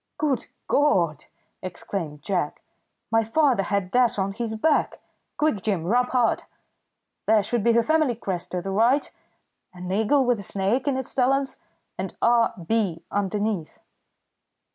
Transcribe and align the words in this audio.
"Good 0.17 0.47
God!" 0.67 1.25
exclaimed 1.61 2.23
Jack. 2.23 2.63
"My 3.11 3.23
father 3.23 3.61
had 3.61 3.91
that 3.91 4.17
on 4.17 4.31
his 4.33 4.55
back. 4.55 4.99
Quick, 5.37 5.61
Jim, 5.61 5.83
rub 5.83 6.09
hard! 6.09 6.45
There 7.27 7.43
should 7.43 7.61
be 7.61 7.71
the 7.71 7.83
family 7.83 8.15
crest 8.15 8.49
to 8.53 8.63
the 8.63 8.71
right 8.71 9.13
an 9.75 9.91
eagle 9.91 10.25
with 10.25 10.39
a 10.39 10.41
snake 10.41 10.87
in 10.87 10.97
its 10.97 11.13
talons 11.13 11.57
and 11.99 12.17
R. 12.19 12.51
B. 12.65 13.03
underneath." 13.11 13.77